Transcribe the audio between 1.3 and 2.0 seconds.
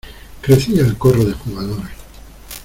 jugadores.